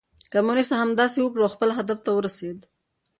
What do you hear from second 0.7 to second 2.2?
همداسې وکړل او خپل هدف ته